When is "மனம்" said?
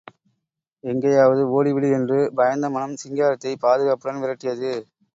2.69-2.99